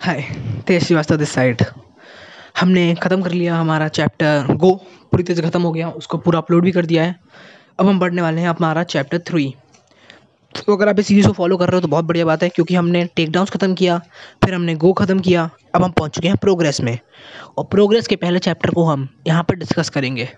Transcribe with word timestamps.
Hi 0.00 0.20
Tej 0.66 0.84
Srivastava 0.84 1.16
this 1.16 1.30
side 1.30 1.62
हमने 2.60 2.94
ख़त्म 2.94 3.22
कर 3.22 3.30
लिया 3.30 3.56
हमारा 3.56 3.88
चैप्टर 3.88 4.54
गो 4.56 4.70
पूरी 5.12 5.22
तरह 5.22 5.36
से 5.36 5.42
ख़त्म 5.42 5.62
हो 5.62 5.72
गया, 5.72 5.88
उसको 5.90 6.18
पूरा 6.18 6.38
अपलोड 6.38 6.64
भी 6.64 6.72
कर 6.72 6.86
दिया 6.86 7.02
है। 7.04 7.14
अब 7.80 7.86
हम 7.86 7.98
बढ़ने 8.00 8.22
वाले 8.22 8.40
हैं 8.40 8.48
हमारा 8.48 8.82
चैप्टर 8.84 9.18
थ्री 9.18 9.44
तो 10.54 10.74
अगर 10.74 10.88
आप 10.88 10.98
इस 10.98 11.06
सीरीज़ 11.06 11.26
को 11.26 11.32
फॉलो 11.32 11.56
कर 11.56 11.68
रहे 11.68 11.76
हो 11.76 11.80
तो 11.80 11.88
बहुत 11.88 12.04
बढ़िया 12.04 12.24
बात 12.24 12.42
है, 12.42 12.48
क्योंकि 12.48 12.74
हमने 12.74 13.04
टेक 13.16 13.36
ख़त्म 13.50 13.74
किया, 13.74 13.98
फिर 14.44 14.54
हमने 14.54 14.74
गो 14.74 14.92
ख़त्म 14.92 15.20
किया, 15.20 15.48
अब 15.74 15.82
हम 15.84 15.90
पहुँच 15.90 16.14
चुके 16.14 16.28
हैं 16.28 16.36
प्रोग्रेस 16.36 16.80
में। 16.80 16.98
और 17.58 17.64
प्रोग्रेस 17.64 18.06
के 18.06 18.16
पहले 18.16 18.38
चैप्टर 18.38 18.70
को 18.70 18.84
हम 18.84 19.08
यहाँ 19.26 19.42
पर 19.42 19.54
डिस्कस 19.54 19.88
करेंगे। 19.88 20.28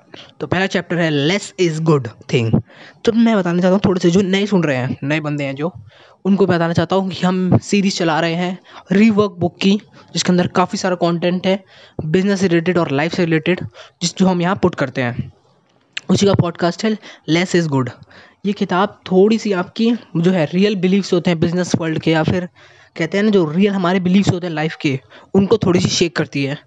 तो 0.40 0.46
पहला 0.46 0.66
चैप्टर 0.66 0.98
है 0.98 1.10
लेस 1.10 1.52
इज़ 1.58 1.80
गुड 1.82 2.08
थिंग 2.32 2.60
तो 3.04 3.12
मैं 3.12 3.36
बताना 3.36 3.60
चाहता 3.60 3.72
हूँ, 3.72 3.80
थोड़े 3.84 4.00
से 4.00 4.10
जो 4.10 4.20
नए 4.22 4.46
सुन 4.46 4.64
रहे 4.64 4.76
हैं, 4.76 4.96
नए 5.04 5.20
बंदे 5.20 5.44
हैं 5.44 5.54
जो, 5.54 5.72
उनको 6.24 6.46
बताना 6.46 6.72
चाहता 6.72 6.96
हूँ 6.96 7.10
कि 7.10 7.26
हम 7.26 7.58
सीरीज़ 7.60 7.96
चला 7.96 8.18
रहे 8.20 8.34
हैं 8.34 8.58
रीवर्क 8.92 9.36
बुक 9.38 9.56
की, 9.56 9.78
जिसके 10.12 10.32
अंदर 10.32 10.46
काफ़ी 10.56 10.78
सारा 10.78 10.94
कॉन्टेंट 10.96 11.46
है 11.46 11.62
बिज़नेस 12.00 12.40
से 12.40 12.48
रिलेटेड 12.48 12.78
और 12.78 12.90
लाइफ 12.92 13.14
से 13.14 13.24
रिलेटेड 13.24 13.60
जिस 14.02 14.16
जो 14.16 14.26
हम 14.26 14.42
यहाँ 14.42 14.56
पुट 14.56 14.74
करते 14.74 15.02
हैं। 15.02 15.32
उसी 16.10 16.26
का 16.26 16.32
पॉडकास्ट 16.34 16.84
है 16.84 16.96
लेस 17.28 17.54
इज़ 17.56 17.68
गुड 17.68 17.90
ये 18.44 18.52
किताब 18.52 18.98
थोड़ी 19.10 19.36
सी 19.38 19.52
आपकी 19.52 19.90
जो 20.16 20.30
है 20.30 20.44
रियल 20.52 20.76
बिलीव्स 20.76 21.12
होते 21.12 21.30
हैं 21.30 21.38
बिज़नेस 21.40 21.72
वर्ल्ड 21.80 21.98
के 22.02 22.10
या 22.10 22.22
फिर 22.22 22.48
कहते 22.96 23.18
हैं 23.18 23.24
ना 23.24 23.30
जो 23.30 23.44
रियल 23.50 23.72
हमारे 23.72 24.00
बिलीव्स 24.00 24.30
होते 24.32 24.46
हैं 24.46 24.54
लाइफ 24.54 24.76
के, 24.80 24.98
उनको 25.34 25.58
थोड़ी 25.58 25.80
सी 25.80 25.88
शेक 25.88 26.16
करती 26.16 26.42
है। 26.44 26.58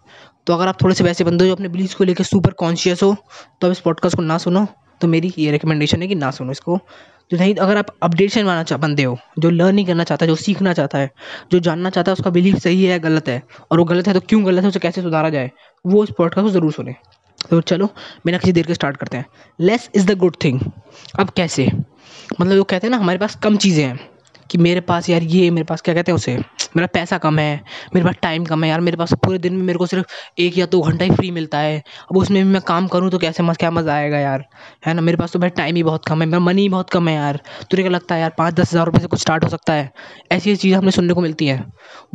तो 0.48 0.54
अगर 0.54 0.68
आप 0.68 0.82
थोड़े 0.82 0.96
से 0.96 1.04
वैसे 1.04 1.24
बंदे 1.24 1.44
हो 1.44 1.48
जो 1.48 1.56
अपने 1.56 1.70
बिलीव्स 1.70 1.94
को 1.94 2.04
लेकर 2.04 2.24
सुपर 2.24 2.52
कॉन्शियस 2.54 3.04
हो 3.04 3.16
तो 3.62 3.68
आप 3.68 3.72
इस 3.72 3.80
पॉडकास्ट 3.80 4.16
को 4.16 4.22
ना 4.22 4.38
सुनो 4.38 4.66
तो 5.02 5.08
मेरी 5.08 5.34
ये 5.38 5.52
रिकमेंडेशन 5.52 6.02
है 6.02 6.08
कि 6.08 6.16
ना 6.16 6.30
सुनो 6.32 6.52
इसको। 6.52 6.78
जो 7.32 7.38
नहीं, 7.38 7.56
अगर 7.56 7.78
आप 7.78 7.86
अपडेशन 8.04 8.44
वाला 8.44 8.64
चाह 8.64 8.78
बंदे 8.78 9.04
हो, 9.04 9.18
जो 9.40 9.50
लर्निंग 9.50 9.88
करना 9.88 10.04
चाहता 10.04 10.26
है 10.26 10.28
जो 10.28 10.36
सीखना 10.36 10.74
चाहता 10.74 10.98
है, 10.98 11.10
जो 11.52 11.60
जानना 11.60 11.90
चाहता 11.90 12.12
है 12.12 12.14
उसका 12.14 12.30
बिलीफ 12.30 12.58
सही 12.58 12.84
है 12.84 12.90
या 12.92 12.98
गलत 13.00 13.30
है, 13.30 13.42
और 13.72 13.80
वो 13.80 13.86
गलत 13.86 14.08
है 14.08 14.14
तो 14.14 14.20
क्यों 14.20 14.46
गलत 14.46 14.64
है, 14.64 14.70
उसे 14.70 14.80
कैसे 14.80 15.02
सुधारा 15.02 15.30
जाए, 15.30 15.52
वो 15.86 16.04
इस 16.04 16.10
पॉडकास्ट 16.18 16.46
को 16.46 16.52
ज़रूर 16.52 16.72
सुने। 16.72 16.96
तो 17.50 17.62
चलो, 17.62 17.90
बिना 18.26 18.38
किसी 18.38 18.52
देर 18.52 18.68
के 18.68 18.74
स्टार्ट 18.74 18.98
करते 18.98 19.18
हैं। 19.18 19.26
Less 19.60 19.90
is 19.96 20.06
the 20.06 20.18
good 20.18 20.36
thing 20.44 20.60
अब 21.20 21.30
कैसे? 21.30 21.72
मतलब 22.42 22.58
वो 22.58 22.64
कहते 22.64 22.88
हैं 22.88 22.92
ना, 22.92 22.98
हमारे 22.98 23.18
पास 23.18 23.36
कम 23.36 23.58
चीज़ें 23.58 23.86
हैं। 23.86 24.15
कि 24.50 24.58
मेरे 24.58 24.82
पास 24.82 25.10
यार 25.10 25.24
ये, 25.24 25.50
मेरे 25.52 25.66
पास 25.66 25.82
क्या 25.82 25.94
कहते 25.94 26.12
हैं 26.12 26.16
उसे? 26.16 26.36
मेरा 26.76 26.88
पैसा 26.94 27.18
कम 27.18 27.40
है, 27.40 27.56
मेरे 27.96 28.06
पास 28.06 28.16
टाइम 28.22 28.46
कम 28.46 28.64
है 28.64 28.70
यार, 28.70 28.82
मेरे 28.82 28.98
पास 28.98 29.14
पूरे 29.26 29.38
दिन 29.38 29.54
में 29.54 29.64
मेरे 29.64 29.80
को 29.80 29.86
सिर्फ़ 29.86 30.06
एक 30.40 30.58
या 30.58 30.66
दो 30.66 30.82
घंटा 30.82 31.06
ही 31.06 31.12
फ्री 31.12 31.32
मिलता 31.32 31.58
है। 31.58 31.78
अब 32.12 32.18
उसमें 32.18 32.44
भी 32.44 32.50
मैं 32.52 32.62
काम 32.62 32.88
करूँ 32.88 33.10
तो 33.12 33.18
कैसे 33.20 33.44
मज़ 33.44 33.58
क्या 33.58 33.72
मज़ा 33.72 33.94
आएगा 33.96 34.18
यार? 34.18 34.44
है 34.88 34.94
ना? 34.94 35.02
मेरे 35.02 35.18
पास 35.18 35.32
तो 35.32 35.40
भाई 35.40 35.50
टाइम 35.52 35.76
ही 35.76 35.84
बहुत 35.84 36.06
कम 36.08 36.22
है, 36.22 36.28
मेरा 36.28 36.40
मनी 36.40 36.68
बहुत 36.70 36.90
कम 36.90 37.08
है 37.10 37.16
यार। 37.16 37.40
तुझे 37.72 37.84
क्या 37.84 37.92
लगता 37.92 38.16
है 38.16 38.22
यार, 38.22 38.34
पाँच, 38.38 38.54
दस 38.54 38.72
हज़ार 38.74 38.86
रुपये 38.86 39.02
से 39.02 39.08
कुछ 39.08 39.22
स्टार्ट 39.22 39.44
हो 39.44 39.50
सकता 39.50 39.74
है? 39.74 39.92
ऐसी 40.32 40.52
ऐसी 40.52 40.56
चीज़ें 40.56 40.78
हमें 40.78 40.92
सुनने 40.92 41.14
को 41.14 41.22
मिलती 41.22 41.48
हैं 41.48 41.64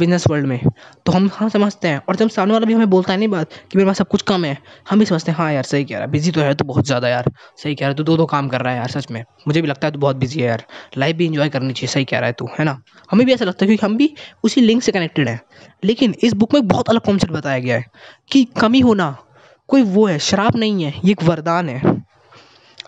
बिज़नेस 0.01 0.25
वर्ल्ड 0.31 0.47
में। 0.47 0.61
तो 1.07 1.13
हम 1.13 1.29
हाँ 1.35 1.49
समझते 1.49 1.89
हैं, 1.89 2.01
और 2.09 2.17
जब 2.17 2.29
सामने 2.31 2.53
वाला 2.53 2.67
भी 2.67 2.75
हमें 2.75 2.91
बोलता 2.91 3.13
है 3.13 3.19
नहीं 3.19 3.29
बात 3.29 3.53
कि 3.71 3.79
मेरे 3.79 3.87
पास 3.87 3.99
सब 3.99 4.09
कुछ 4.09 4.23
कम 4.23 4.45
है, 4.45 4.57
हम 4.91 4.99
भी 4.99 5.05
समझते 5.05 5.31
हैं 5.31 5.39
हाँ 5.39 5.53
यार 5.53 5.63
सही 5.65 5.85
कह 5.85 5.95
रहा 5.95 6.05
है 6.05 6.11
बिज़ी 6.11 6.31
तो 6.31 6.41
है 6.41 6.55
तो 6.55 6.65
बहुत 6.65 6.87
ज़्यादा 6.87 7.09
यार, 7.09 7.31
सही 7.59 7.75
कह 7.75 7.81
रहा 7.81 7.91
है 7.91 7.97
तो 7.97 8.05
दो 8.05 8.17
दो 8.17 8.27
काम 8.27 8.49
कर 8.49 8.61
रहा 8.61 8.73
है 8.73 8.79
यार, 8.79 8.89
सच 8.91 9.11
में। 9.11 9.23
मुझे 9.49 9.61
भी 9.63 9.69
लगता 9.69 9.87
है 9.87 9.93
तो 9.93 9.99
बहुत 9.99 10.17
बिज़ी 10.17 10.41
है 10.41 10.47
यार 10.47 10.65
लाइफ 10.99 11.17
भी 11.17 11.27
इंजॉय 11.27 11.49
करनी 11.49 11.73
चाहिए, 11.73 11.93
सही 11.93 12.05
कह 12.05 12.20
रहा 12.21 12.27
है 12.27 12.33
तू, 12.33 12.49
है 12.59 12.65
ना? 12.65 12.83
हमें 13.11 13.27
भी 13.27 13.33
ऐसा 13.33 13.45
लगता 13.45 13.65
है 13.65 13.67
क्योंकि 13.67 13.87
हम 13.87 13.97
भी 13.97 14.15
उसी 14.45 14.61
लिंक 14.61 14.83
से 14.83 14.93
कनेक्टेड 14.93 15.29
हैं। 15.29 15.41
लेकिन 15.85 16.15
इस 16.23 16.33
बुक 16.33 16.55
में 16.55 16.69
बहुत 16.69 16.89
अलग 16.89 17.01
कॉन्सेप्ट 17.01 17.33
बताया 17.33 17.59
गया 17.59 17.77
है 17.77 17.87
कि 18.33 18.45
कमी 18.45 18.81
होना 18.81 19.19
कोई 19.69 19.83
वो 19.83 20.07
है, 20.07 20.19
शराब 20.19 20.57
नहीं 20.57 20.85
है, 20.85 20.95
ये 21.05 21.11
एक 21.11 21.23
वरदान 21.23 21.69
है। 21.69 21.83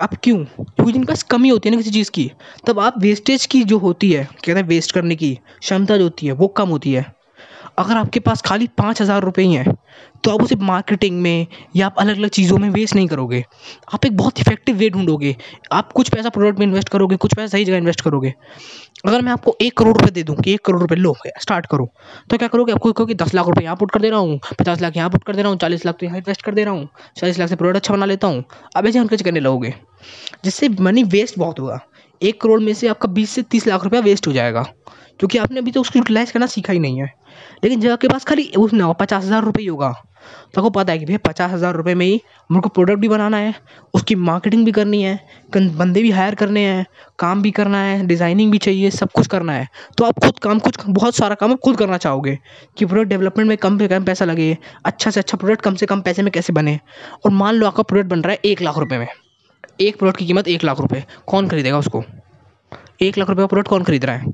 अब 0.01 0.09
क्यों? 0.23 0.45
क्योंकि 0.45 0.93
जिनके 0.93 1.07
पास 1.07 1.23
कमी 1.23 1.49
होती 1.49 1.69
है 1.69 1.75
ना 1.75 1.83
किसी 1.83 1.91
चीज़ 1.91 2.11
की, 2.11 2.33
तब 2.67 2.81
आप 2.81 2.95
वेस्टेज 2.99 3.47
की 3.47 3.65
जो 3.65 3.79
होती 3.79 4.13
है, 4.13 4.25
कहते 4.25 4.53
हैं 4.53 4.63
वेस्ट 4.63 4.93
करने 4.93 5.17
की 5.17 5.39
क्षमता 5.61 5.97
जो 5.97 6.03
होती 6.03 6.27
है, 6.27 6.33
वो 6.33 6.49
कम 6.49 6.69
होती 6.69 6.93
है। 6.93 7.22
अगर 7.79 7.97
आपके 7.97 8.21
पास 8.21 8.43
खाली 8.43 8.67
पाँच 8.79 9.01
हज़ार 9.03 9.23
रुपये 9.23 9.45
ही 9.45 9.55
हैं 9.55 9.75
तो 10.25 10.31
आप 10.31 10.43
उसे 10.43 10.57
मार्केटिंग 10.57 11.21
में 11.23 11.47
या 11.77 11.87
आप 11.87 11.95
अलग 11.99 12.17
अलग 12.17 12.29
चीज़ों 12.31 12.59
में 12.59 12.69
वेस्ट 12.71 12.95
नहीं 12.95 13.07
करोगे। 13.09 13.45
आप 13.95 14.05
एक 14.07 14.17
बहुत 14.17 14.41
इफ़ेक्टिव 14.41 14.77
वे 14.77 14.89
ढूंढोगे। 14.91 15.35
आप 15.73 15.93
कुछ 15.93 16.09
पैसा 16.09 16.29
प्रोडक्ट 16.29 16.59
में 16.59 16.67
इन्वेस्ट 16.67 16.89
करोगे, 16.89 17.17
कुछ 17.17 17.35
पैसा 17.35 17.47
सही 17.47 17.65
जगह 17.65 17.77
इन्वेस्ट 17.77 18.01
करोगे। 18.01 18.33
अगर 19.07 19.23
मैं 19.23 19.33
आपको 19.33 19.57
एक 19.61 19.77
करोड़ 19.79 19.97
रुपये 19.97 20.11
दे 20.11 20.23
दूँ 20.23 20.37
कि 20.37 20.55
एक 20.55 20.65
करोड़ 20.65 20.81
रुपये 20.81 20.99
लो 20.99 21.15
स्टार्ट 21.41 21.67
करो 21.67 21.89
तो 22.31 22.39
क्या 22.39 22.49
करोगे? 22.49 22.73
आपको 22.73 22.93
कहोगे, 22.93 23.15
दस 23.15 23.35
लाख 23.35 23.47
रुपये 23.47 23.65
यहाँ 23.65 23.77
पुट 23.77 23.91
कर 23.91 24.01
दे 24.01 24.11
रहा 24.11 24.21
हूँ, 24.21 24.39
पचास 24.59 24.81
लाख 24.81 24.97
यहाँ 24.97 25.11
पुट 25.11 25.25
कर 25.25 25.37
दे 25.37 25.43
रहा 25.43 25.51
हूँ, 25.51 25.59
चालीस 25.59 25.87
लाख 25.87 25.97
तो 26.01 26.07
यहाँ 26.07 26.19
इन्वेस्ट 26.19 26.43
कर 26.43 26.55
दे 26.55 26.65
रहा 26.65 26.75
हूँ, 26.75 26.89
चालीस 27.17 27.39
लाख 27.39 27.49
से 27.49 27.57
प्रोडक्ट 27.57 27.77
अच्छा 27.77 27.95
बना 27.95 28.07
लेता 28.07 28.27
हूँ। 28.27 28.45
अब 28.77 28.87
ऐसे 28.87 28.99
हम 28.99 29.09
करने 29.09 29.41
लगोगे। 29.41 29.75
जिससे 30.45 30.69
मनी 30.81 31.03
वेस्ट 31.05 31.39
बहुत 31.39 31.61
होगा। 31.61 31.81
एक 32.23 32.41
करोड़ 32.41 32.61
में 32.61 32.73
से 32.75 32.89
आपका 32.89 33.09
बीस 33.09 33.31
से 33.31 33.43
तीस 33.43 33.67
लाख 33.67 33.85
रुपया 33.85 34.01
वेस्ट 34.01 34.27
हो 34.27 34.33
जाएगा। 34.33 34.65
क्योंकि 35.23 35.39
आपने 35.39 35.61
अभी 35.61 35.71
तो 35.71 35.81
उसको 35.81 35.99
यूटिलाइज 35.99 36.31
करना 36.31 36.47
सीखा 36.49 36.73
ही 36.73 36.79
नहीं 36.79 37.01
है। 37.01 37.13
लेकिन 37.65 37.81
जब 37.81 37.91
आपके 37.91 38.09
पास 38.09 38.25
खाली 38.25 38.51
उस 38.59 38.73
ना, 38.73 38.93
पचास 38.93 39.25
हज़ार 39.25 39.45
रुपये 39.45 39.63
ही 39.63 39.69
होगा। 39.69 39.91
तो 40.55 40.61
आपको 40.61 40.71
पता 40.71 40.93
है 40.93 40.99
कि 40.99 41.05
भैया, 41.05 41.19
पचास 41.27 41.51
हज़ार 41.51 41.75
रुपये 41.75 41.95
में 41.95 42.05
ही 42.07 42.21
मेरे 42.51 42.61
को 42.61 42.69
प्रोडक्ट 42.69 42.99
भी 43.01 43.09
बनाना 43.09 43.37
है, 43.37 43.55
उसकी 43.95 44.15
मार्केटिंग 44.17 44.65
भी 44.65 44.73
करनी 44.73 45.03
है 45.03 45.19
बंदे 45.57 46.03
भी 46.03 46.11
हायर 46.11 46.35
करने 46.35 46.61
हैं, 46.61 46.85
काम 47.19 47.43
भी 47.43 47.51
करना 47.51 47.79
है 47.79 48.07
डिज़ाइनिंग 48.07 48.53
भी 48.53 48.59
चाहिए, 48.59 48.91
सब 48.91 49.11
कुछ 49.13 49.27
करना 49.27 49.53
है। 49.53 49.69
तो 49.99 50.05
आप 50.05 50.19
खुद 50.19 50.39
काम, 50.39 50.59
कुछ, 50.59 50.77
बहुत 50.89 51.15
सारा 51.15 51.35
काम 51.35 51.53
आप 51.53 51.61
खुद 51.65 51.77
करना 51.77 51.99
चाहोगे 51.99 52.39
कि 52.79 52.85
प्रोडक्ट 52.85 53.09
डेवलपमेंट 53.11 53.49
में 53.49 53.57
कम 53.59 53.79
से 53.79 53.89
कम 53.89 54.05
पैसा 54.05 54.25
लगे 54.25 54.57
अच्छा 54.85 55.11
से 55.11 55.21
अच्छा 55.21 55.37
प्रोडक्ट 55.37 55.63
कम 55.63 55.75
से 55.75 55.87
कम 55.87 56.01
पैसे 56.01 56.23
में 56.23 56.33
कैसे 56.33 56.53
बने। 56.53 56.79
और 57.25 57.31
मान 57.33 57.55
लो 57.55 57.67
आपका 57.67 57.83
प्रोडक्ट 57.83 58.11
बन 58.11 58.21
रहा 58.21 58.33
है 58.33 58.39
एक 58.45 58.63
लाख 58.63 58.79
रुपये 58.79 58.99
में। 58.99 59.07
एक 59.81 59.99
प्रोडक्ट 59.99 60.19
की 60.19 60.27
कीमत 60.27 60.49
एक 60.49 60.65
लाख 60.65 60.81
रुपये। 60.81 61.05
कौन 61.27 61.49
खरीदेगा 61.49 61.79
उसको? 61.79 62.05
एक 63.03 63.19
लाख 63.19 63.29
रुपये 63.29 63.43
का 63.43 63.47
प्रोडक्ट 63.47 63.69
कौन 63.69 63.83
खरीद 63.83 64.05
रहा 64.05 64.17
है? 64.17 64.33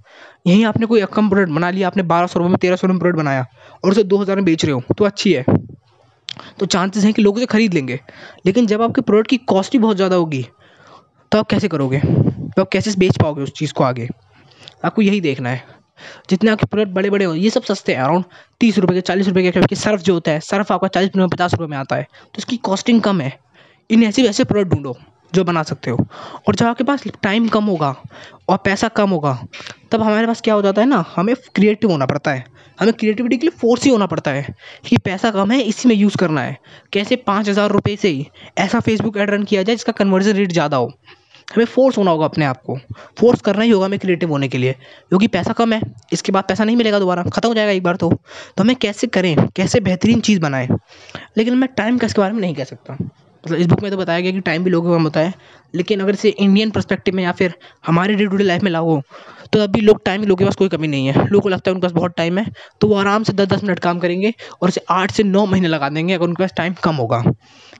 यहीं 0.48 0.64
आपने 0.64 0.86
कोई 0.86 1.04
कम 1.14 1.28
प्रोडक्ट 1.28 1.53
बना 1.53 1.70
लिया, 1.70 1.86
आपने 1.88 2.03
बारह 2.04 2.26
सौ 2.26 2.38
रुपये 2.38 2.50
में 2.50 2.59
तेरह 2.59 2.76
सौ 2.76 2.86
रुपये 2.86 2.94
में 2.94 3.00
प्रोडक्ट 3.00 3.19
बनाया 3.19 3.47
और 3.84 3.91
उसे 3.91 4.04
दो 4.04 4.19
हज़ार 4.19 4.36
में 4.36 4.44
बेच 4.44 4.64
रहे 4.64 4.75
हो 4.75 4.82
तो 4.98 5.04
अच्छी 5.04 5.32
है। 5.32 5.44
तो 6.59 6.66
चांसेस 6.66 7.04
हैं 7.04 7.12
कि 7.12 7.22
लोग 7.22 7.36
उसे 7.36 7.47
खरीद 7.47 7.75
लेंगे। 7.75 7.98
लेकिन 8.47 8.66
जब 8.66 8.82
आपके 8.82 9.00
प्रोडक्ट 9.00 9.31
की 9.31 9.36
कॉस्ट 9.48 9.72
ही 9.72 9.78
बहुत 9.78 9.97
ज़्यादा 9.97 10.16
होगी 10.16 10.47
तो 11.32 11.38
आप 11.38 11.47
कैसे 11.47 11.69
करोगे? 11.69 11.98
तो 11.98 12.62
आप 12.62 12.69
कैसे 12.72 12.94
बेच 12.98 13.19
पाओगे 13.20 13.42
उस 13.42 13.53
चीज़ 13.53 13.72
को 13.72 13.84
आगे? 13.84 14.09
आपको 14.84 15.03
यही 15.03 15.20
देखना 15.20 15.50
है। 15.50 15.62
जितने 16.31 16.50
आपके 16.50 16.66
प्रोडक्ट 16.66 16.92
बड़े 16.94 17.10
बड़े 17.10 17.25
हो, 17.25 17.34
ये 17.34 17.50
सब 17.50 17.62
सस्ते 17.65 17.94
हैं 17.94 18.00
अराउंड 18.00 18.25
तीस 18.60 18.78
रुपये 18.78 18.97
के, 18.97 19.00
चालीस 19.00 19.28
रुपये 19.28 19.53
के 19.53 19.76
सर्फ 19.76 20.03
जो 20.03 20.15
होता 20.15 20.30
है, 20.30 20.41
सर्फ 20.41 20.72
आपका 20.72 20.88
चालीस 20.88 21.09
रुपये 21.09 21.20
में, 21.20 21.28
पचास 21.28 21.53
रुपये 21.53 21.66
में 21.66 21.76
आता 21.76 21.97
है। 21.97 22.03
तो 22.03 22.38
इसकी 22.38 22.56
कॉस्टिंग 22.62 23.00
कम 23.03 23.20
है। 23.20 23.38
इन 23.91 24.03
ऐसे 24.03 24.22
वैसे 24.22 24.44
प्रोडक्ट 24.44 24.75
ढूंढो, 24.75 24.97
जो 25.32 25.44
बना 25.44 25.62
सकते 25.62 25.91
हो। 25.91 26.06
और 26.48 26.54
जब 26.54 26.66
आपके 26.66 26.84
पास 26.84 27.04
टाइम 27.22 27.48
कम 27.48 27.65
होगा 27.65 27.94
और 28.48 28.56
पैसा 28.56 28.88
कम 28.91 29.10
होगा 29.10 29.38
तब 29.93 30.03
हमारे 30.03 30.26
पास 30.26 30.41
क्या 30.41 30.54
हो 30.54 30.62
जाता 30.62 30.81
है 30.81 30.87
ना, 30.88 31.04
हमें 31.16 31.34
क्रिएटिव 31.54 31.91
होना 31.91 32.06
पड़ता 32.06 32.31
है। 32.31 32.44
हमें 32.78 32.93
क्रिएटिविटी 32.93 33.37
के 33.37 33.47
लिए 33.47 33.56
फोर्स 33.59 33.84
ही 33.84 33.91
होना 33.91 34.06
पड़ता 34.06 34.31
है 34.31 34.54
कि 34.87 34.99
पैसा 34.99 35.31
कम 35.31 35.50
है, 35.50 35.60
इसी 35.60 35.88
में 35.88 35.94
यूज़ 35.97 36.16
करना 36.16 36.41
है। 36.41 36.59
कैसे 36.93 37.16
पाँच 37.16 37.49
हज़ार 37.49 37.71
रुपये 37.71 37.97
से 37.97 38.09
ही 38.09 38.27
ऐसा 38.59 38.81
फेसबुक 38.81 39.16
ऐड 39.16 39.31
रन 39.31 39.44
किया 39.44 39.62
जाए 39.62 39.77
जिसका 39.77 39.93
कन्वर्जन 39.93 40.32
रेट 40.32 40.53
ज़्यादा 40.53 40.77
हो। 40.77 40.93
हमें 41.54 41.65
फोर्स 41.65 41.98
होना 41.98 42.10
होगा 42.10 42.25
अपने 42.25 42.44
आप 42.44 42.62
को। 42.62 42.77
फोर्स 43.21 43.41
करना 43.41 43.62
ही 43.62 43.71
होगा 43.71 43.87
हमें 43.87 43.98
क्रिएटिव 43.98 44.31
होने 44.31 44.48
के 44.48 44.59
लिए, 44.59 44.72
क्योंकि 45.09 45.27
पैसा 45.27 45.53
कम 45.53 45.72
है, 45.72 45.81
इसके 46.12 46.32
बाद 46.32 46.44
पैसा 46.44 46.65
नहीं 46.65 46.77
मिलेगा 46.77 46.98
दोबारा, 46.98 47.22
ख़त्म 47.22 47.48
हो 47.48 47.54
जाएगा 47.54 47.72
एक 47.72 47.82
बार 47.82 47.97
तो। 47.97 48.10
तो 48.10 48.62
हमें 48.62 48.77
कैसे 48.77 49.06
करें, 49.06 49.37
कैसे 49.48 49.81
बेहतरीन 49.81 50.21
चीज़ 50.21 50.41
बनाएँ? 50.41 50.69
लेकिन 51.37 51.54
मैं 51.54 51.69
टाइम 51.77 51.98
का 51.98 52.06
इसके 52.06 52.21
बारे 52.21 52.32
में 52.32 52.41
नहीं 52.41 52.54
कह 52.54 52.65
सकता। 52.65 52.97
मतलब 53.44 53.59
इस 53.59 53.66
बुक 53.66 53.82
में 53.82 53.91
तो 53.91 53.97
बताया 53.97 54.21
गया 54.21 54.32
कि 54.32 54.41
टाइम 54.41 54.65
भी 54.65 54.71
लोगों 54.71 54.97
का 54.97 55.03
होता 55.03 55.21
है, 55.21 55.32
लेकिन 55.75 56.00
अगर 56.00 56.15
इसे 56.15 56.28
इंडियन 56.31 56.71
परस्पेक्टिव 56.71 57.15
में 57.15 57.22
या 57.25 57.32
फिर 57.32 57.54
हमारे 57.87 58.15
डे 58.15 58.26
टू 58.26 58.37
डे 58.37 58.44
लाइफ 58.44 58.62
में 58.62 58.71
लागू 58.71 59.00
तो 59.53 59.60
अभी 59.60 59.81
लोग 59.81 60.03
टाइम 60.04 60.22
लोगों 60.22 60.37
के 60.37 60.44
पास 60.44 60.56
कोई 60.56 60.69
कमी 60.69 60.88
नहीं 60.88 61.06
है। 61.06 61.15
लोगों 61.16 61.41
को 61.41 61.48
लगता 61.48 61.71
है 61.71 61.75
उनके 61.75 61.87
पास 61.87 61.93
बहुत 61.93 62.15
टाइम 62.16 62.38
है 62.38 62.47
तो 62.81 62.88
वो 62.88 62.94
आराम 62.97 63.22
से 63.22 63.32
दस 63.32 63.47
दस 63.48 63.62
मिनट 63.65 63.78
काम 63.78 63.98
करेंगे 63.98 64.32
और 64.62 64.69
इसे 64.69 64.81
आठ 64.91 65.12
से 65.12 65.22
नौ 65.22 65.44
महीने 65.47 65.69
लगा 65.69 65.88
देंगे 65.88 66.15
अगर 66.15 66.25
उनके 66.25 66.43
पास 66.43 66.53
टाइम 66.56 66.75
कम 66.84 66.97
होगा। 66.97 67.22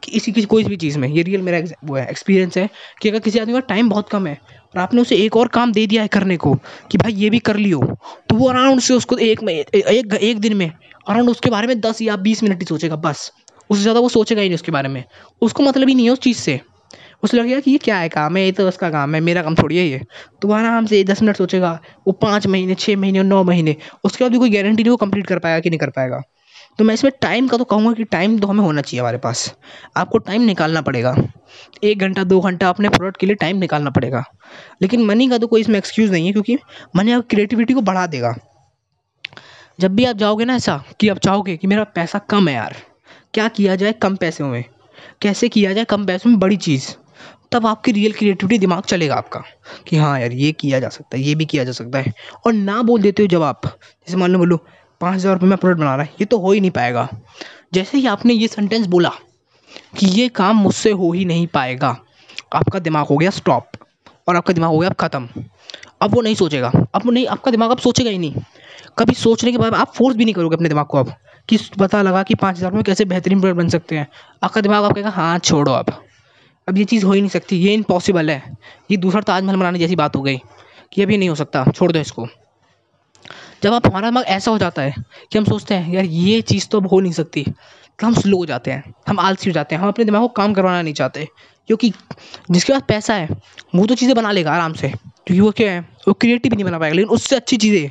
कि 0.03 0.13
इसी 0.13 0.33
की 0.33 0.43
कोई 0.45 0.65
भी 0.65 0.77
चीज़ 0.77 0.99
में, 0.99 1.09
ये 1.09 1.23
रियल 1.23 1.43
मेरा 1.43 1.61
वो 1.85 1.97
है 1.97 2.07
एक्सपीरियंस 2.11 2.57
है 2.57 2.69
कि 3.03 3.09
अगर 3.09 3.19
किसी 3.19 3.39
आदमी 3.39 3.53
का 3.53 3.61
टाइम 3.69 3.89
बहुत 3.89 4.09
कम 4.09 4.27
है 4.27 4.35
और 4.67 4.81
आपने 4.81 5.01
उसे 5.01 5.17
एक 5.17 5.37
और 5.37 5.49
काम 5.49 5.73
दे 5.73 5.87
दिया 5.87 6.03
है 6.03 6.09
करने 6.09 6.37
को, 6.37 6.55
कि 6.91 6.99
भाई 6.99 7.13
ये 7.15 7.31
भी 7.31 7.39
कर 7.41 7.57
लियो 7.57 7.81
तो 8.29 8.37
वो 8.37 8.49
अराउंड 8.49 8.81
से 8.81 8.95
उसको 8.95 9.17
एक 9.19 9.43
में 9.43 9.53
एक 9.55 10.15
एक 10.15 10.39
दिन 10.39 10.57
में 10.57 10.71
अराउंड 10.71 11.31
उसके 11.31 11.51
बारे 11.51 11.67
में 11.67 11.81
दस 11.81 12.03
या 12.03 12.17
बीस 12.19 12.43
मिनट 12.43 12.61
ही 12.61 12.67
सोचेगा, 12.67 12.97
बस। 12.97 13.31
उससे 13.71 13.83
ज़्यादा 13.83 14.01
वो 14.01 14.09
सोचेगा 14.09 14.43
ही 14.43 14.49
नहीं 14.49 14.55
उसके 14.55 14.73
बारे 14.73 14.89
में। 14.89 15.05
उसको 15.43 15.63
मतलब 15.63 15.89
ही 15.89 15.95
नहीं 15.95 16.07
है 16.07 16.13
उस 16.13 16.19
चीज़ 16.19 16.39
से। 16.39 16.61
उसे 17.23 17.37
लगेगा 17.37 17.61
कि 17.61 17.71
ये 17.71 17.79
क्या 17.79 17.97
है 17.97 18.09
काम 18.09 18.37
है, 18.37 18.45
ये 18.45 18.53
तो 18.53 18.69
उसका 18.69 18.91
काम 18.91 19.15
है, 19.15 19.21
मेरा 19.21 19.43
काम 19.43 19.55
थोड़ी 19.55 19.77
है 19.77 19.87
ये। 19.87 20.01
तो 20.43 20.49
वो 20.49 20.55
आराम 20.55 20.87
से 20.87 21.03
दस 21.05 21.23
मिनट 21.23 21.37
सोचेगा, 21.37 21.79
वो 22.07 22.13
पाँच 22.13 22.47
महीने 22.47 22.75
छः 22.75 22.97
महीने, 22.97 23.23
नौ 23.23 23.43
महीने, 23.45 23.77
उसके 24.05 24.25
बाद 24.25 24.33
भी 24.33 24.39
कोई 24.39 24.51
गारंटी 24.51 24.83
नहीं 24.83 24.91
वो 24.91 24.97
कंप्लीट 24.97 25.27
कर 25.27 25.39
पाएगा 25.39 25.61
कि 25.61 25.71
नहीं 25.71 25.79
कर 25.79 25.91
पाएगा। 25.91 26.21
तो 26.79 26.85
मैं 26.85 26.95
इसमें 26.95 27.13
टाइम 27.23 27.49
का 27.49 27.57
तो 27.57 27.65
कहूँगा 27.65 27.93
कि 27.93 28.05
टाइम 28.05 28.39
तो 28.39 28.47
हमें 28.47 28.63
होना 28.65 28.81
चाहिए 28.81 29.01
हमारे 29.01 29.19
पास। 29.19 29.55
आपको 29.97 30.19
टाइम 30.19 30.43
निकालना 30.43 30.81
पड़ेगा। 30.81 31.15
एक 31.85 31.99
घंटा, 31.99 32.25
दो 32.25 32.41
घंटा 32.41 32.69
अपने 32.69 32.89
प्रोडक्ट 32.89 33.21
के 33.21 33.27
लिए 33.27 33.35
टाइम 33.35 33.57
निकालना 33.57 33.91
पड़ेगा। 33.91 34.25
लेकिन 34.83 35.05
मनी 35.05 35.29
का 35.29 35.39
तो 35.39 35.47
कोई 35.47 35.61
इसमें 35.61 35.79
एक्सक्यूज़ 35.79 36.13
नहीं 36.13 36.27
है, 36.27 36.33
क्योंकि 36.33 36.59
मनी 36.97 37.13
आप 37.13 37.27
क्रिएटिविटी 37.31 37.75
को 37.75 37.81
बढ़ा 37.81 38.07
देगा। 38.07 38.35
जब 39.81 39.95
भी 39.95 40.05
आप 40.05 40.17
जाओगे 40.17 40.45
ना 40.45 40.55
ऐसा 40.55 40.83
कि 41.01 41.09
आप 41.09 41.19
चाहोगे 41.19 41.57
कि 41.57 41.67
मेरा 41.67 41.85
पैसा 41.85 42.19
कम 42.19 42.49
है 42.49 42.55
यार 42.55 42.77
क्या 43.35 43.49
किया 43.49 43.75
जाए 43.77 43.93
कम 43.93 44.17
पैसों 44.17 44.49
में? 44.49 44.65
कैसे 45.23 45.49
किया 45.49 45.73
जाए 45.73 45.85
कम 45.85 46.05
पैसों 46.07 46.31
में? 46.31 46.39
बड़ी 46.41 46.57
चीज़। 46.57 46.89
तब 47.53 47.67
आपकी 47.67 47.93
रियल 47.93 48.13
क्रिएटिविटी 48.13 48.59
दिमाग 48.59 48.83
चलेगा 48.83 49.15
आपका 49.15 49.43
कि 49.89 49.97
हाँ 49.97 50.19
यार, 50.21 50.33
ये 50.33 50.53
किया 50.53 50.81
जा 50.81 50.89
सकता 50.89 51.17
है, 51.17 51.23
ये 51.23 51.35
भी 51.35 51.47
किया 51.47 51.65
जा 51.65 51.73
सकता 51.73 51.99
है। 51.99 52.13
और 52.47 52.53
ना 52.53 52.81
बोल 52.83 53.03
देते 53.03 53.23
हो 53.23 53.29
जब 53.29 53.43
आप, 53.43 53.67
जैसे 53.67 54.17
मान 54.17 54.31
लो 54.31 54.39
बोलो, 54.39 54.57
पाँच 55.01 55.15
हज़ार 55.15 55.35
रुपये 55.35 55.49
में 55.49 55.57
प्रोडक्ट 55.59 55.81
बना 55.81 55.95
रहा 55.97 56.05
है, 56.05 56.13
ये 56.21 56.25
तो 56.25 56.39
हो 56.39 56.53
ही 56.53 56.61
नहीं 56.61 56.71
पाएगा। 56.71 57.09
जैसे 57.75 57.99
ही 57.99 58.07
आपने 58.07 58.35
ये 58.35 58.49
सेंटेंस 58.49 58.87
बोला 58.87 59.13
कि 59.99 60.07
ये 60.11 60.29
काम 60.31 60.57
मुझसे 60.57 60.91
हो 60.93 61.13
ही 61.13 61.25
नहीं 61.25 61.47
पाएगा, 61.47 61.97
आपका 62.55 62.79
दिमाग 62.79 63.07
हो 63.07 63.17
गया 63.17 63.31
स्टॉप 63.31 63.71
और 64.29 64.37
आपका 64.37 64.55
दिमाग 64.55 64.71
हो 64.71 64.79
गया 64.79 64.91
ख़त्म। 64.91 65.29
अब 66.03 66.15
वो 66.15 66.21
नहीं 66.23 66.35
सोचेगा। 66.35 66.73
अब 66.95 67.11
नहीं, 67.11 67.27
आपका 67.27 67.51
दिमाग 67.51 67.71
अब 67.71 67.79
सोचेगा 67.79 68.11
ही 68.11 68.19
नहीं। 68.19 68.43
कभी 68.99 69.15
सोचने 69.15 69.53
के 69.53 69.59
बाद 69.59 69.75
आप 69.75 69.93
फोर्स 69.95 70.17
भी 70.17 70.25
नहीं 70.25 70.35
करोगे 70.35 70.57
अपने 70.57 70.69
दिमाग 70.69 70.87
को 70.87 70.99
अब। 70.99 71.13
कि 71.49 71.59
पता 71.79 72.03
लगा 72.03 72.23
कि 72.23 72.35
पाँच 72.35 72.57
हज़ार 72.57 72.73
में 72.73 72.83
कैसे 72.85 73.05
बेहतरीन 73.05 73.41
प्रोडक्ट 73.41 73.59
बन 73.59 73.69
सकते 73.69 73.97
हैं। 73.97 74.07
आपका 74.43 74.61
दिमाग 74.61 74.85
आप 74.85 74.93
कहेगा 74.93 75.11
हाँ 75.11 75.39
छोड़ो 75.39 75.73
अब। 75.73 75.93
अब 76.69 76.79
ये 76.79 76.85
चीज़ 76.85 77.05
हो 77.07 77.13
ही 77.13 77.21
नहीं 77.21 77.31
सकती, 77.31 77.57
ये 77.57 77.73
इम्पॉसिबल 77.75 78.31
है। 78.31 78.57
ये 78.91 78.97
दूसरा 78.97 79.21
ताजमहल 79.23 79.57
बनाने 79.57 79.79
जैसी 79.79 79.97
बात 79.97 80.17
हो 80.17 80.23
गई 80.23 80.39
कि 80.93 81.03
अभी 81.03 81.17
नहीं 81.17 81.29
हो 81.29 81.35
सकता, 81.35 81.65
छोड़ 81.67 81.91
दो 81.93 81.99
इसको। 81.99 82.27
जब 83.63 83.73
आप, 83.75 83.87
हमारा 83.87 84.09
दिमाग 84.11 84.25
ऐसा 84.27 84.51
हो 84.51 84.59
जाता 84.59 84.83
है 84.83 84.95
कि 85.33 85.39
हम 85.39 85.45
सोचते 85.45 85.75
हैं, 85.75 85.93
यार, 85.93 86.05
ये 86.05 86.41
चीज़ 86.43 86.69
तो 86.69 86.81
अब 86.81 86.87
हो 86.87 87.01
नहीं 87.01 87.13
सकती 87.13 87.45
तो 87.99 88.07
हम 88.07 88.15
स्लो 88.15 88.37
हो 88.37 88.47
जाते 88.47 88.71
हैं, 88.71 88.93
हम 89.09 89.19
आलसी 89.21 89.51
हो 89.51 89.55
जाते 89.55 89.75
हैं, 89.75 89.83
हम 89.83 89.89
अपने 89.89 90.05
दिमाग 90.05 90.23
को 90.23 90.29
काम 90.31 90.53
करवाना 90.55 90.83
नहीं 90.83 90.95
चाहते। 90.95 91.27
क्योंकि 91.69 91.93
जिसके 92.51 92.73
पास 92.73 92.83
पैसा 92.89 93.15
है, 93.15 93.29
वो 93.75 93.87
तो 93.87 93.95
चीज़ें 93.95 94.15
बना 94.17 94.31
लेगा 94.33 94.53
आराम 94.53 94.73
से, 94.73 94.89
क्योंकि 94.89 95.41
वो 95.41 95.51
क्या 95.51 95.73
है, 95.73 95.81
वो 96.09 96.13
क्रिएटिव 96.15 96.55
नहीं 96.55 96.65
बना 96.65 96.79
पाएगा, 96.79 96.97
लेकिन 96.97 97.11
उससे 97.11 97.37
अच्छी 97.37 97.57
चीज़ें 97.57 97.91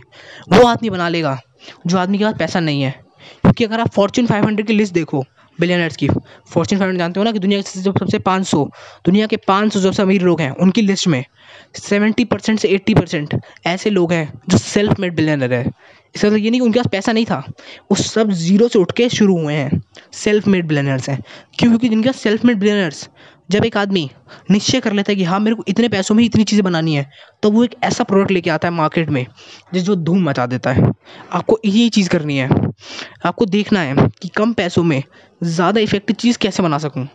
वो 0.54 0.66
आदमी 0.68 0.90
बना 0.90 1.10
लेगा, 1.10 1.38
जो 1.88 1.98
आदमी 1.98 2.18
के 2.18 2.24
पास 2.24 2.36
पैसा 2.40 2.60
नहीं 2.60 2.82
है। 2.82 3.07
क्योंकि 3.42 3.64
अगर 3.64 3.80
आप 3.80 3.90
फॉर्चून 3.90 4.26
फाइव 4.28 4.46
हंड्रेड 4.46 4.68
की 4.68 4.74
लिस्ट 4.74 4.94
देखो 4.94 5.24
बिलियनर्स 5.60 5.96
की 5.96 6.08
फॉर्चून 6.54 6.80
फाइव 6.80 6.98
जानते 6.98 7.20
हो 7.20 7.24
ना 7.24 7.32
कि 7.32 7.40
दुनिया 7.40 7.62
के 7.62 7.82
जो 7.82 7.92
सबसे 7.92 8.20
पाँच 8.20 8.48
सौ, 8.48 8.64
दुनिया 9.06 9.28
के 9.28 9.38
पाँच 9.38 9.74
सौ 9.74 9.80
सबसे 9.80 10.02
अमीर 10.02 10.22
लोग 10.22 10.42
हैं, 10.42 10.52
उनकी 10.52 10.82
लिस्ट 10.82 11.08
में 11.08 11.24
सेवेंटी 11.76 12.26
परसेंट 12.26 12.60
से 12.60 12.68
एट्टी 12.68 12.94
परसेंट 12.94 13.36
ऐसे 13.66 13.90
लोग 13.90 14.14
हैं 14.14 14.32
जो 14.50 14.58
सेल्फ 14.58 15.00
मेड 15.00 15.16
बिलियनर 15.16 15.54
है। 15.54 15.72
इसका 16.18 16.28
मतलब 16.28 16.40
ये 16.40 16.50
नहीं 16.50 16.60
कि 16.62 16.66
उनके 16.66 16.80
पास 16.80 16.88
पैसा 16.92 17.12
नहीं 17.12 17.26
था। 17.26 17.44
वो 17.92 17.96
सब 17.96 18.32
ज़ीरो 18.34 18.68
से 18.68 18.80
उठ 18.80 18.92
के 18.92 19.10
शुरू 19.10 19.38
हुए 19.40 19.54
हैं। 19.54 19.82
सेल्फ 20.16 20.48
मेड 20.48 20.68
बिलियनर्स 20.68 21.10
हैं। 21.10 21.22
क्यों? 21.60 21.70
क्योंकि 21.70 21.90
जिनके 21.90 22.10
पास 22.10 22.22
सेल्फ 22.22 22.46
मेड 22.46 22.60
बिलियनर्स 22.60 23.08
जब 23.52 23.66
एक 23.66 23.78
आदमी 23.78 24.10
निश्चय 24.52 24.80
कर 24.80 24.94
लेता 24.94 25.12
है 25.12 25.16
कि 25.16 25.24
हाँ 25.24 25.40
मेरे 25.40 25.56
को 25.56 25.64
इतने 25.68 25.88
पैसों 25.90 26.16
में 26.16 26.24
इतनी 26.24 26.44
चीज़ें 26.44 26.64
बनानी 26.64 26.96
है 26.96 27.06
तो 27.44 27.52
वो 27.52 27.64
एक 27.64 27.76
ऐसा 27.84 28.04
प्रोडक्ट 28.04 28.32
लेके 28.32 28.50
आता 28.50 28.68
है 28.68 28.74
मार्केट 28.74 29.10
में, 29.10 29.26
जिस 29.74 29.84
जो 29.84 29.96
धूम 29.98 30.24
मचा 30.24 30.46
देता 30.46 30.72
है। 30.72 30.92
आपको 31.32 31.60
यही 31.66 31.88
चीज़ 31.90 32.10
करनी 32.10 32.38
है। 32.38 32.50
आपको 33.26 33.46
देखना 33.48 33.82
है 33.82 34.08
कि 34.22 34.28
कम 34.38 34.54
पैसों 34.54 34.84
में 34.84 35.02
ज़्यादा 35.44 35.82
इफ़ेक्टिव 35.82 36.16
चीज़ 36.16 36.38
कैसे 36.38 36.64
बना 36.64 36.78
सकूँ। 36.78 37.08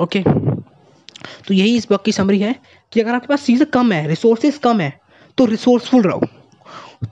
ओके 0.00 0.22
तो 1.48 1.54
यही 1.54 1.76
इस 1.76 1.90
वक्त 1.92 2.04
की 2.04 2.12
समरी 2.12 2.38
है 2.40 2.54
कि 2.92 3.00
अगर 3.00 3.14
आपके 3.14 3.26
पास 3.26 3.46
चीज़ें 3.46 3.66
कम 3.70 3.92
है 3.92 4.06
रिसोर्सेज 4.08 4.58
कम 4.58 4.80
है 4.80 4.92
तो 5.38 5.44
रिसोर्सफुल 5.46 6.02
रहो। 6.02 6.20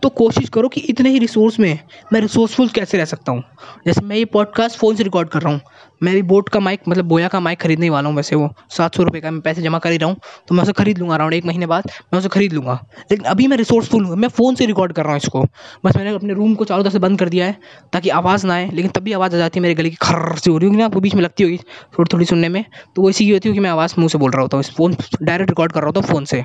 तो 0.03 0.09
कोशिश 0.09 0.49
करो 0.49 0.69
कि 0.69 0.81
इतने 0.81 1.11
ही 1.11 1.19
रिसोर्स 1.19 1.59
में 1.61 1.79
मैं 2.13 2.21
रिसोर्सफुल 2.21 2.69
कैसे 2.69 2.99
रह 2.99 3.05
सकता 3.05 3.33
हूँ? 3.33 3.43
जैसे 3.87 4.01
मैं 4.01 4.17
ये 4.17 4.25
पॉडकास्ट 4.25 4.79
फ़ोन 4.79 4.97
से 4.97 5.03
रिकॉर्ड 5.03 5.29
कर 5.29 5.43
रहा 5.43 5.53
हूँ। 5.53 5.61
मैं 6.03 6.15
भी 6.15 6.23
बोट 6.23 6.49
का 6.49 6.61
माइक 6.61 6.81
मतलब 6.89 7.05
बोया 7.05 7.29
का 7.29 7.41
माइक 7.41 7.61
खरीदने 7.61 7.91
वाला 7.91 8.09
हूँ 8.09 8.17
वैसे 8.17 8.37
वो। 8.37 8.49
सात 8.71 8.95
सौ 8.97 9.03
रुपये 9.03 9.21
का 9.21 9.31
मैं 9.31 9.41
पैसे 9.41 9.63
जमा 9.63 9.79
कर 9.79 9.91
ही 9.91 9.99
रहा 9.99 10.11
हूँ 10.11 10.17
तो 10.49 10.55
मैं 10.55 10.63
उसे 10.63 10.73
खरीद 10.73 10.99
लूँगा 10.99 11.15
अराउंड 11.15 11.35
एक 11.35 11.45
महीने 11.47 11.67
बाद, 11.67 11.91
मैं 12.13 12.19
उसे 12.19 12.29
खरीद 12.29 12.53
लूँगा। 12.53 12.79
लेकिन 13.11 13.27
अभी 13.27 13.47
मैं 13.47 13.57
रिसोर्सफुल 13.57 14.05
हूँ, 14.05 14.17
मैं 14.17 14.29
फ़ोन 14.29 14.55
से 14.55 14.67
रिकॉर्ड 14.67 14.93
कर 14.93 15.03
रहा 15.03 15.13
हूँ 15.13 15.21
इसको। 15.21 15.45
बस 15.85 15.97
मैंने 15.97 16.15
अपने 16.15 16.35
रूम 16.35 16.55
को 16.55 16.65
चारों 16.65 16.83
तरफ़ 16.83 16.93
से 16.93 16.99
बंद 16.99 17.19
कर 17.19 17.29
दिया 17.29 17.47
है, 17.47 17.57
ताकि 17.93 18.09
आवाज़ 18.09 18.47
ना 18.47 18.55
आए, 18.55 18.71
लेकिन 18.71 18.91
तभी 18.91 19.13
आवाज़ 19.13 19.35
आ 19.35 19.39
जाती 19.39 19.59
है 19.59 19.63
मेरे 19.63 19.75
गले 19.75 19.91
की, 19.91 19.97
खर्र 19.97 20.37
से 20.37 20.51
हो 20.51 20.59
रही 20.59 20.67
होगी 20.67 20.79
ना, 20.79 20.85
आपको 20.85 21.01
बीच 21.01 21.15
में 21.15 21.23
लगती 21.23 21.45
होगी 21.45 21.57
थोड़ी 21.99 22.09
थोड़ी 22.13 22.25
सुनने 22.25 22.49
में। 22.49 22.65
तो 22.97 23.03
वो 23.03 23.11
इसी 23.11 23.25
की 23.25 23.31
होती 23.31 23.49
है 23.49 23.55
कि 23.55 23.61
मैं 23.61 23.71
आवाज़ 23.71 23.95
मुँह 23.99 24.09
से 24.09 24.19
बोल 24.19 24.31
रहा 24.31 24.43
होता 24.43 24.57
हूँ। 24.57 24.65
इस 24.65 24.71
फ़ोन 24.71 24.97
डायरेक्ट 25.23 25.51
रिकॉर्ड 25.51 25.73
कर 25.73 25.81
रहा 25.81 25.87
होता 25.87 26.01
हूँ 26.01 26.09
फ़ोन 26.09 26.25
से। 26.25 26.45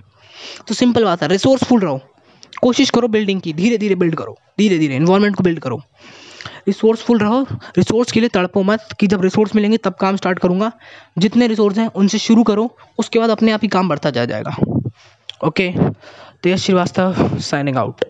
तो 0.67 0.73
सिंपल 0.73 1.03
बात 1.03 1.21
है 1.21 1.27
रिसोर्सफुल 1.27 1.79
रहो। 1.79 2.01
कोशिश 2.65 2.89
करो 2.89 3.07
बिल्डिंग 3.07 3.41
की 3.41 3.53
धीरे 3.53 3.77
धीरे 3.77 3.95
बिल्ड 3.95 4.15
करो 4.15 4.37
धीरे 4.57 4.77
धीरे 4.79 4.95
इन्वायरमेंट 4.95 5.35
को 5.35 5.43
बिल्ड 5.43 5.59
करो। 5.59 5.77
रिसोर्सफुल 6.67 7.19
रहो 7.19 7.41
रिसोर्स 7.77 8.11
के 8.11 8.19
लिए 8.19 8.29
तड़पो 8.29 8.63
मत 8.63 8.87
कि 8.99 9.07
जब 9.07 9.21
रिसोर्स 9.21 9.55
मिलेंगे 9.55 9.77
तब 9.77 9.93
काम 9.93 10.15
स्टार्ट 10.15 10.39
करूँगा। 10.39 10.71
जितने 11.17 11.47
रिसोर्स 11.47 11.77
हैं, 11.77 11.87
उनसे 11.87 12.17
शुरू 12.17 12.43
करो, 12.43 12.69
उसके 12.99 13.19
बाद 13.19 13.29
अपने 13.29 13.51
आप 13.51 13.59
ही 13.63 13.67
काम 13.67 13.89
बढ़ता 13.89 14.09
जा 14.09 14.25
जाएगा। 14.25 14.55
Okay 15.45 15.71
Tej 16.43 16.57
Srivastava 16.57 17.37
signing 17.41 17.77
out 17.77 18.03